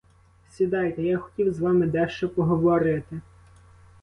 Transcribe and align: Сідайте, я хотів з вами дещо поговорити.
Сідайте, 0.49 1.03
я 1.03 1.17
хотів 1.17 1.53
з 1.53 1.59
вами 1.59 1.87
дещо 1.87 2.29
поговорити. 2.29 3.21